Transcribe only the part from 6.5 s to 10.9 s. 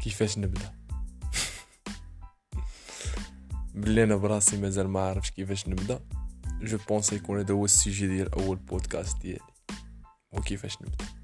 جو بونس يكون هذا هو السيجي ديال أول بودكاست ديالي. وكيفاش